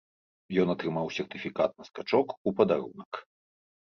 Ён 0.61 0.71
атрымаў 0.75 1.09
сертыфікат 1.17 1.75
на 1.81 1.85
скачок 1.89 2.27
у 2.49 2.57
падарунак. 2.61 3.11